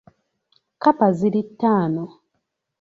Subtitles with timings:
[0.73, 2.05] Kkapa ziri ttaano.